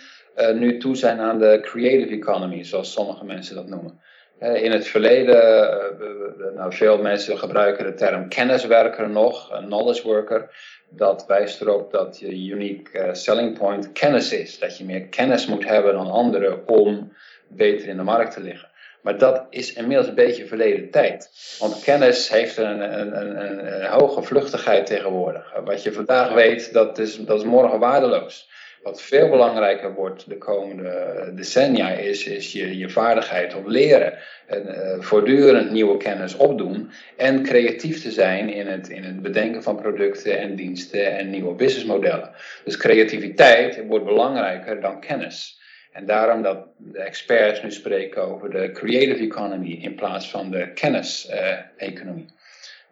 [0.54, 4.00] nu toe zijn aan de creative economy, zoals sommige mensen dat noemen.
[4.38, 10.50] In het verleden, eh, nou, veel mensen gebruiken de term kenniswerker nog, een knowledge worker.
[10.88, 14.58] Dat wijst erop dat je unique eh, selling point kennis is.
[14.58, 17.12] Dat je meer kennis moet hebben dan anderen om
[17.48, 18.68] beter in de markt te liggen.
[19.00, 21.30] Maar dat is inmiddels een beetje verleden tijd.
[21.58, 25.52] Want kennis heeft een, een, een, een hoge vluchtigheid tegenwoordig.
[25.64, 28.48] Wat je vandaag weet, dat is, dat is morgen waardeloos.
[28.84, 34.18] Wat veel belangrijker wordt de komende decennia is, is je, je vaardigheid om leren.
[34.46, 36.90] En uh, voortdurend nieuwe kennis opdoen.
[37.16, 41.54] En creatief te zijn in het, in het bedenken van producten en diensten en nieuwe
[41.54, 42.30] businessmodellen.
[42.64, 45.60] Dus creativiteit wordt belangrijker dan kennis.
[45.92, 50.72] En daarom dat de experts nu spreken over de creative economy in plaats van de
[50.72, 52.26] kennis-economie.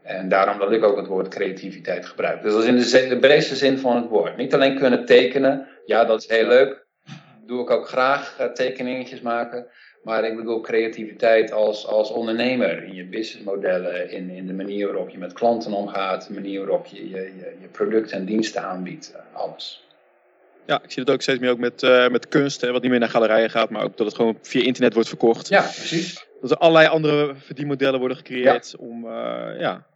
[0.03, 2.43] En daarom dat ik ook het woord creativiteit gebruik.
[2.43, 4.37] Dus dat is in de, de breedste zin van het woord.
[4.37, 6.87] Niet alleen kunnen tekenen, ja, dat is heel leuk.
[7.47, 9.67] Doe ik ook graag uh, tekeningetjes maken.
[10.03, 15.09] Maar ik bedoel creativiteit als, als ondernemer in je businessmodellen, in, in de manier waarop
[15.09, 19.13] je met klanten omgaat, de manier waarop je je, je, je producten en diensten aanbiedt,
[19.15, 19.87] uh, alles.
[20.67, 22.91] Ja, ik zie het ook steeds meer ook met, uh, met kunst, hè, wat niet
[22.91, 25.49] meer naar galerijen gaat, maar ook dat het gewoon via internet wordt verkocht.
[25.49, 26.27] Ja, precies.
[26.41, 28.87] Dat er allerlei andere verdienmodellen worden gecreëerd ja.
[28.87, 29.07] om,
[29.59, 29.87] ja,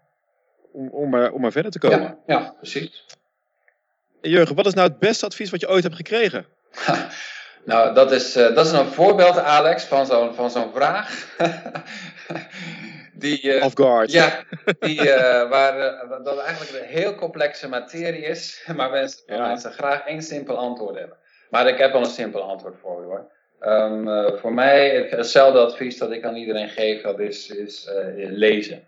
[0.73, 2.01] om, om, maar, om maar verder te komen.
[2.01, 3.05] Ja, ja precies.
[4.29, 6.47] Jurgen, wat is nou het beste advies wat je ooit hebt gekregen?
[7.65, 11.37] nou, dat is, uh, dat is een voorbeeld, Alex, van zo'n van zo'n vraag.
[13.15, 14.13] die, uh, Off guard.
[14.13, 14.43] Ja,
[14.79, 19.47] die, uh, waar dat eigenlijk een heel complexe materie is, maar mensen, ja.
[19.47, 21.17] mensen graag één simpel antwoord hebben.
[21.51, 23.35] Maar ik heb al een simpel antwoord voor u hoor.
[23.61, 28.85] Um, voor mij, hetzelfde advies dat ik aan iedereen geef, dat is, is lezen.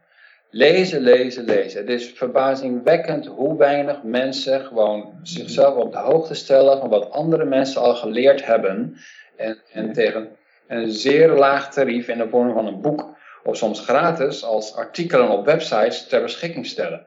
[0.51, 1.81] Lezen, lezen, lezen.
[1.81, 7.45] Het is verbazingwekkend hoe weinig mensen gewoon zichzelf op de hoogte stellen van wat andere
[7.45, 8.97] mensen al geleerd hebben.
[9.37, 10.29] En, en tegen
[10.67, 15.29] een zeer laag tarief in de vorm van een boek of soms gratis als artikelen
[15.29, 17.07] op websites ter beschikking stellen.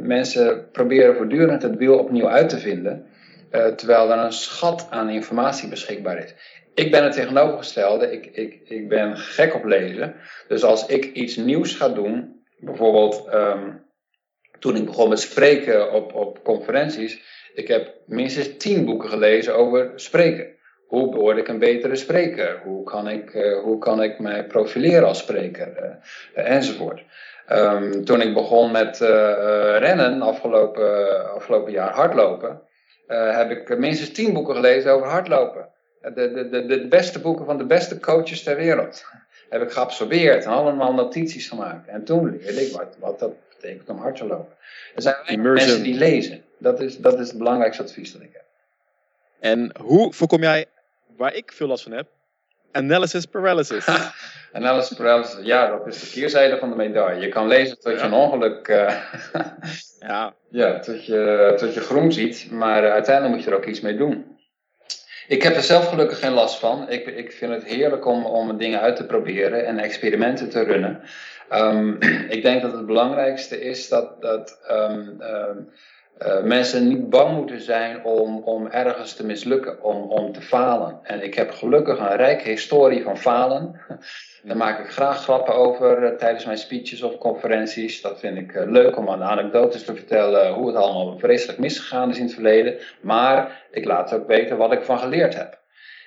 [0.00, 3.06] mensen proberen voortdurend het wiel opnieuw uit te vinden,
[3.50, 6.34] terwijl er een schat aan informatie beschikbaar is.
[6.74, 8.12] Ik ben het tegenovergestelde.
[8.12, 10.14] Ik, ik, ik ben gek op lezen.
[10.48, 13.70] Dus als ik iets nieuws ga doen, bijvoorbeeld ehm,
[14.58, 17.22] toen ik begon met spreken op, op conferenties,
[17.54, 20.54] ik heb minstens tien boeken gelezen over spreken.
[20.86, 22.60] Hoe word ik een betere spreker?
[22.64, 25.98] Hoe kan ik, uh, hoe kan ik mij profileren als spreker?
[26.36, 27.02] Uh, enzovoort.
[27.52, 28.98] Um, toen ik begon met
[29.78, 32.62] rennen, afgelopen, afgelopen jaar hardlopen,
[33.06, 35.68] heb ik minstens tien boeken gelezen over hardlopen
[36.14, 39.04] de, de, de, beste boeken van de beste coaches ter wereld.
[39.48, 41.88] Heb ik geabsorbeerd en allemaal notities gemaakt.
[41.88, 44.54] En toen leerde ik wat, wat dat betekent om hard te lopen.
[44.94, 46.44] Er zijn mensen die lezen.
[46.58, 48.44] Dat is, dat is het belangrijkste advies dat ik heb.
[49.40, 50.66] En hoe voorkom jij,
[51.16, 52.06] waar ik veel last van heb,
[52.72, 53.86] analysis paralysis?
[54.52, 57.20] analysis paralysis, ja, dat is de keerzijde van de medaille.
[57.20, 59.02] Je kan lezen tot je een ongeluk, uh,
[60.00, 60.34] ja.
[60.48, 63.96] ja, tot, je, tot je groen ziet, maar uiteindelijk moet je er ook iets mee
[63.96, 64.35] doen.
[65.28, 66.90] Ik heb er zelf gelukkig geen last van.
[66.90, 71.00] Ik, ik vind het heerlijk om, om dingen uit te proberen en experimenten te runnen.
[71.52, 71.96] Um,
[72.36, 75.70] ik denk dat het belangrijkste is dat, dat um, um,
[76.18, 80.98] uh, mensen niet bang moeten zijn om, om ergens te mislukken, om, om te falen.
[81.02, 83.80] En ik heb gelukkig een rijke historie van falen.
[84.42, 88.00] Daar maak ik graag grappen over uh, tijdens mijn speeches of conferenties.
[88.00, 92.10] Dat vind ik uh, leuk om aan anekdotes te vertellen hoe het allemaal vreselijk misgegaan
[92.10, 92.76] is in het verleden.
[93.00, 95.58] Maar ik laat ook weten wat ik van geleerd heb.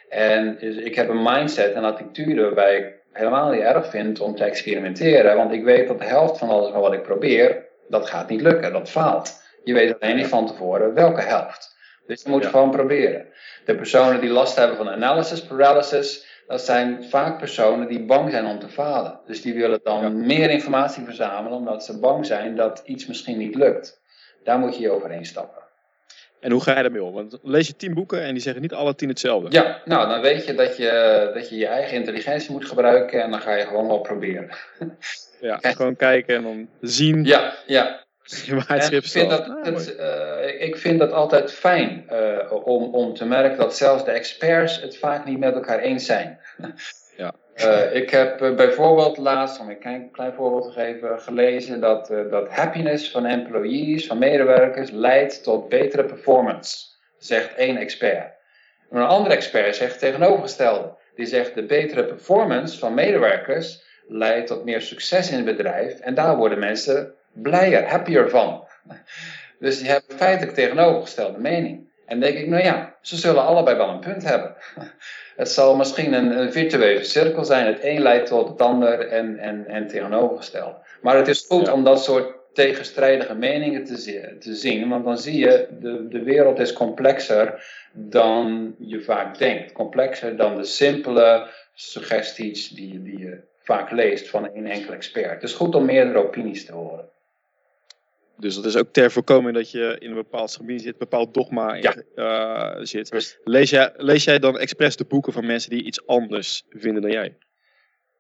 [0.10, 4.36] En dus ik heb een mindset en attitude waarbij ik helemaal niet erg vind om
[4.36, 5.36] te experimenteren.
[5.36, 8.74] Want ik weet dat de helft van alles wat ik probeer, dat gaat niet lukken,
[8.74, 9.48] dat faalt.
[9.70, 11.78] Je weet alleen niet van tevoren welke helft.
[12.08, 12.50] Dus je moet ja.
[12.50, 13.26] gewoon proberen.
[13.66, 18.46] De personen die last hebben van analysis paralysis, dat zijn vaak personen die bang zijn
[18.46, 19.20] om te falen.
[19.26, 23.56] Dus die willen dan meer informatie verzamelen omdat ze bang zijn dat iets misschien niet
[23.56, 24.02] lukt.
[24.44, 25.62] Daar moet je je overheen stappen.
[26.40, 27.14] En hoe ga je daarmee om?
[27.14, 29.52] Want lees je tien boeken en die zeggen niet alle tien hetzelfde.
[29.52, 33.32] Ja, nou dan weet je dat je dat je, je eigen intelligentie moet gebruiken en
[33.32, 34.50] dan ga je gewoon wel proberen.
[35.42, 37.24] Ja, gewoon kijken en dan zien.
[37.24, 38.08] Ja, ja.
[38.90, 43.26] ik, vind dat, ah, het, uh, ik vind dat altijd fijn uh, om, om te
[43.26, 46.40] merken dat zelfs de experts het vaak niet met elkaar eens zijn.
[47.18, 47.34] Ja.
[47.56, 52.50] Uh, ik heb bijvoorbeeld laatst, om een klein, klein voorbeeld te geven, gelezen dat, dat
[52.50, 56.86] happiness van employees, van medewerkers, leidt tot betere performance,
[57.18, 58.34] zegt één expert.
[58.90, 60.98] een andere expert zegt tegenovergestelde.
[61.16, 66.14] Die zegt de betere performance van medewerkers leidt tot meer succes in het bedrijf en
[66.14, 68.68] daar worden mensen blijer, happier van.
[69.60, 71.88] Dus die hebben feitelijk tegenovergestelde mening.
[72.06, 74.56] En denk ik, nou ja, ze zullen allebei wel een punt hebben.
[75.36, 77.66] Het zal misschien een, een virtuele cirkel zijn.
[77.66, 80.76] Het een leidt tot het ander en, en, en tegenovergesteld.
[81.02, 85.38] Maar het is goed om dat soort tegenstrijdige meningen te, te zien, want dan zie
[85.38, 89.72] je, de, de wereld is complexer dan je vaak denkt.
[89.72, 95.32] Complexer dan de simpele suggesties die, die je vaak leest van één enkel expert.
[95.32, 97.10] Het is goed om meerdere opinies te horen.
[98.40, 101.34] Dus dat is ook ter voorkoming dat je in een bepaald gebied zit, een bepaald
[101.34, 103.40] dogma in, uh, zit.
[103.44, 107.12] Lees jij, lees jij dan expres de boeken van mensen die iets anders vinden dan
[107.12, 107.38] jij?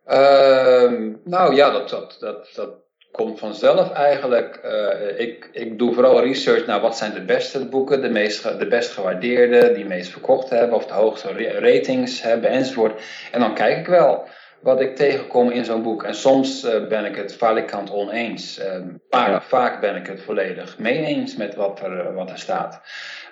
[0.07, 2.69] Uh, nou ja, dat, dat, dat, dat
[3.11, 4.59] komt vanzelf eigenlijk.
[4.65, 8.67] Uh, ik, ik doe vooral research naar wat zijn de beste boeken, de, meest, de
[8.67, 13.01] best gewaardeerde, die meest verkocht hebben of de hoogste ratings hebben enzovoort.
[13.31, 14.27] En dan kijk ik wel
[14.61, 16.03] wat ik tegenkom in zo'n boek.
[16.03, 18.59] En soms uh, ben ik het valikant oneens.
[18.59, 18.75] Uh,
[19.09, 22.81] vaak, vaak ben ik het volledig mee eens met wat er, uh, wat er staat.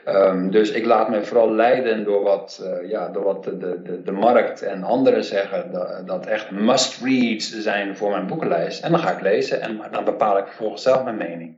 [0.06, 4.02] Um, dus ik laat me vooral leiden door wat, uh, ja, door wat de, de,
[4.04, 5.72] de markt en anderen zeggen.
[5.72, 8.84] Dat, dat echt must-reads zijn voor mijn boekenlijst.
[8.84, 11.56] En dan ga ik lezen en dan bepaal ik vervolgens zelf mijn mening.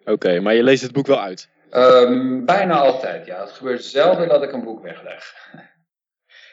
[0.00, 1.48] Oké, okay, maar je leest het boek wel uit?
[1.72, 3.40] Um, bijna altijd, ja.
[3.40, 5.34] Het gebeurt zelden dat ik een boek wegleg.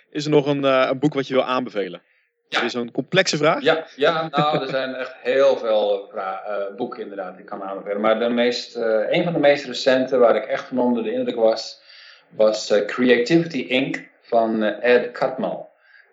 [0.09, 2.01] Is er nog een, een boek wat je wil aanbevelen?
[2.47, 2.61] Ja.
[2.61, 3.61] Is zo'n complexe vraag?
[3.61, 6.29] Ja, ja, nou, er zijn echt heel veel uh,
[6.77, 8.01] boeken inderdaad die ik kan aanbevelen.
[8.01, 11.11] Maar de meest, uh, een van de meest recente waar ik echt van onder de
[11.11, 11.81] indruk was,
[12.29, 14.07] was uh, Creativity Inc.
[14.21, 15.65] van Ed Catmull.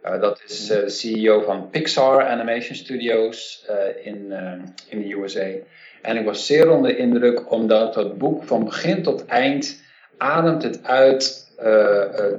[0.03, 3.67] dat is de CEO van Pixar Animation Studios
[4.03, 4.33] in,
[4.89, 5.49] in de USA.
[6.03, 9.83] En ik was zeer onder de indruk omdat dat boek van begin tot eind
[10.23, 11.65] ademt het uit uh,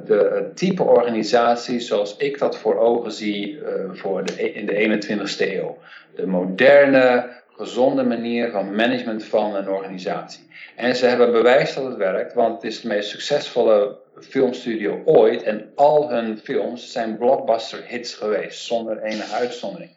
[0.06, 5.52] de type organisatie zoals ik dat voor ogen zie uh, voor de, in de 21ste
[5.52, 5.78] eeuw.
[6.16, 10.48] De moderne, gezonde manier van management van een organisatie.
[10.76, 15.44] En ze hebben bewijs dat het werkt, want het is de meest succesvolle filmstudio ooit.
[15.44, 19.92] En al hun films zijn blockbuster hits geweest, zonder enige uitzondering.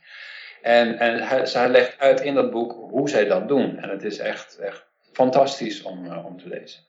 [0.63, 3.79] En, en hij, zij legt uit in dat boek hoe zij dat doen.
[3.79, 6.86] En het is echt, echt fantastisch om, om te lezen.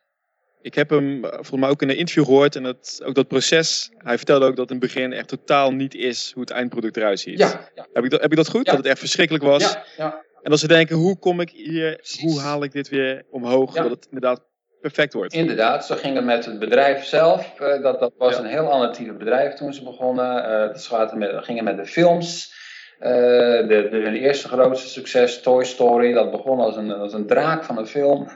[0.68, 3.92] Ik heb hem volgens mij ook in een interview gehoord en dat, ook dat proces.
[3.98, 7.20] Hij vertelde ook dat in het begin echt totaal niet is hoe het eindproduct eruit
[7.20, 7.40] ziet.
[7.40, 7.88] Ja, ja.
[7.94, 8.66] Heb, ik dat, heb ik dat goed?
[8.66, 9.62] Dat het echt verschrikkelijk was.
[9.62, 10.24] Ja, ja.
[10.42, 13.90] En dat ze denken, hoe kom ik hier, hoe haal ik dit weer omhoog, dat
[13.90, 14.42] het inderdaad
[14.82, 15.34] perfect wordt.
[15.34, 17.60] Inderdaad, zo ging het met het bedrijf zelf.
[17.60, 20.50] Uh, dat, dat was een heel ander type bedrijf toen ze begonnen.
[20.50, 22.56] Uh, het met, gingen met de films.
[23.00, 27.28] Uh, de, de, hun eerste grootste succes, Toy Story, dat begon als een, als een
[27.28, 28.28] draak van een film.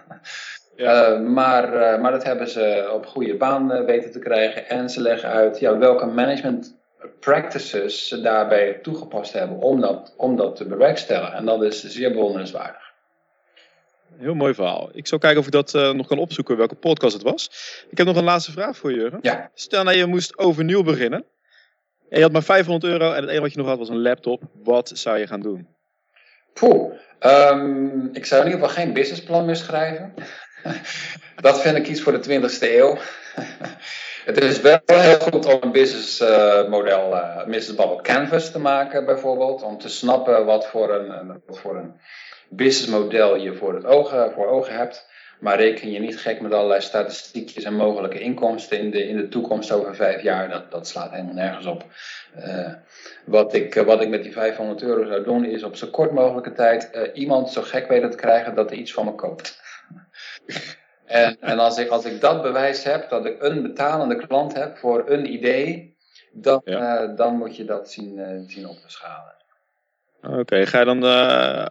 [0.76, 1.18] Ja.
[1.18, 4.70] maar, maar dat hebben ze op goede baan weten te krijgen.
[4.70, 6.80] En ze leggen uit ja, welke management
[7.20, 11.34] practices ze daarbij toegepast hebben om dat, om dat te bewerkstelligen.
[11.34, 12.90] En dat is zeer bewonderenswaardig.
[14.18, 14.90] Heel mooi verhaal.
[14.94, 17.50] Ik zal kijken of ik dat uh, nog kan opzoeken, welke podcast het was.
[17.90, 19.20] Ik heb nog een laatste vraag voor Jurgen.
[19.22, 19.52] Ja.
[19.54, 21.26] Stel nou je moest overnieuw beginnen.
[22.10, 24.02] En je had maar 500 euro en het enige wat je nog had was een
[24.02, 24.42] laptop.
[24.64, 25.68] Wat zou je gaan doen?
[26.54, 26.94] Poeh.
[27.20, 30.14] Um, ik zou in ieder geval geen businessplan meer schrijven.
[31.42, 32.98] dat vind ik iets voor de 20ste eeuw.
[34.26, 39.62] Het is wel heel goed om een businessmodel, uh, uh, business canvas te maken bijvoorbeeld.
[39.62, 41.94] Om te snappen wat voor een, voor een
[42.50, 45.10] businessmodel je voor, het ogen, hebt.
[45.40, 49.28] Maar reken je niet gek met allerlei statistiekjes en mogelijke inkomsten in de, in de
[49.28, 50.50] toekomst over vijf jaar.
[50.50, 51.86] Dat, dat slaat helemaal nergens op.
[52.38, 52.74] Uh,
[53.26, 56.54] wat, ik, wat ik met die 500 euro zou doen is op zo kort mogelijke
[56.54, 59.61] tijd uh, iemand zo gek weten te krijgen dat hij iets van me koopt.
[61.12, 64.78] En, en als, ik, als ik dat bewijs heb, dat ik een betalende klant heb
[64.78, 65.96] voor een idee,
[66.32, 67.04] dan, ja.
[67.04, 69.34] uh, dan moet je dat zien, uh, zien op te schalen.
[70.40, 71.66] Oké, ga je dan uh,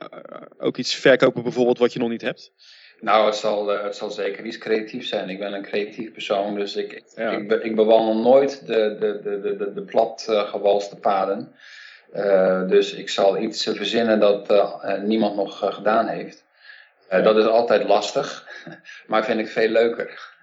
[0.58, 2.52] ook iets verkopen bijvoorbeeld wat je nog niet hebt?
[3.00, 5.28] Nou, het zal, het zal zeker iets creatief zijn.
[5.28, 7.30] Ik ben een creatief persoon, dus ik, ik, ja.
[7.30, 11.54] ik, ik, bewandel nooit de, de, de, de, de platgewalste paden.
[12.68, 14.52] dus ik zal iets verzinnen dat
[15.02, 16.44] niemand nog gedaan heeft.
[17.12, 18.48] Uh, dat is altijd lastig,
[19.08, 20.38] maar vind ik veel leuker.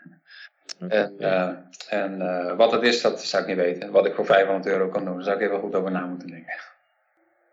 [0.79, 1.49] En, uh,
[1.89, 3.91] en uh, wat het is, dat zou ik niet weten.
[3.91, 6.27] Wat ik voor 500 euro kan doen, daar zou ik even goed over na moeten
[6.27, 6.53] denken.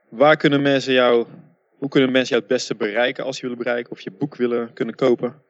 [0.09, 1.27] Waar kunnen mensen jou,
[1.79, 4.73] hoe kunnen mensen jou het beste bereiken als je willen bereiken of je boek willen
[4.73, 5.43] kunnen kopen?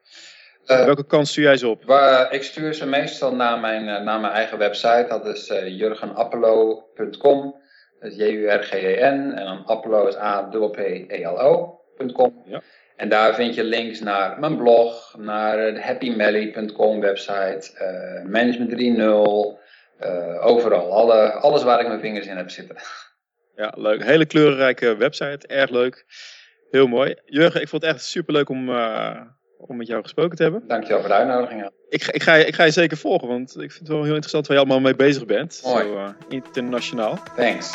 [0.65, 1.83] Welke kans stuur jij ze op?
[1.83, 7.55] Waar, ik stuur ze meestal naar mijn, naar mijn eigen website, dat is jurgenappelo.com.
[7.99, 10.15] Dat is J-U-R-G-E-N en dan Appelo is
[12.45, 12.61] Ja.
[12.95, 19.59] En daar vind je links naar mijn blog, naar de happymelly.com website, uh, Management 3.0,
[20.05, 20.91] uh, overal.
[20.91, 22.75] Alle, alles waar ik mijn vingers in heb zitten.
[23.55, 24.03] Ja, leuk.
[24.03, 26.05] Hele kleurrijke website, erg leuk.
[26.71, 27.15] Heel mooi.
[27.25, 29.21] Jurgen, ik vond het echt superleuk om, uh,
[29.57, 30.67] om met jou gesproken te hebben.
[30.67, 31.69] Dankjewel voor de uitnodiging.
[31.89, 34.07] Ik, ik, ga, je, ik ga je zeker volgen, want ik vind het wel heel
[34.09, 35.61] interessant waar je allemaal mee bezig bent.
[35.63, 35.83] Mooi.
[35.83, 37.19] Zo internationaal.
[37.35, 37.71] Thanks.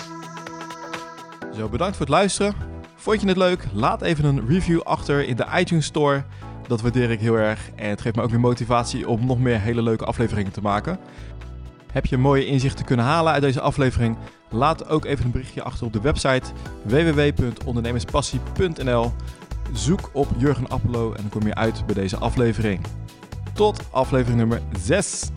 [1.56, 2.69] Zo, bedankt voor het luisteren.
[3.00, 3.66] Vond je het leuk?
[3.72, 6.24] Laat even een review achter in de iTunes Store.
[6.66, 9.60] Dat waardeer ik heel erg en het geeft me ook weer motivatie om nog meer
[9.60, 10.98] hele leuke afleveringen te maken.
[11.92, 14.16] Heb je mooie inzichten kunnen halen uit deze aflevering?
[14.50, 16.50] Laat ook even een berichtje achter op de website
[16.82, 19.12] www.ondernemerspassie.nl.
[19.72, 22.80] Zoek op Jurgen Appelo en dan kom je uit bij deze aflevering.
[23.52, 25.28] Tot aflevering nummer 6.